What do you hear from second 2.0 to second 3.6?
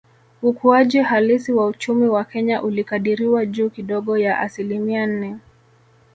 wa Kenya ulikadiriwa